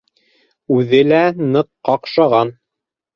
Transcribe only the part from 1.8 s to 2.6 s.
ҡаҡшаған.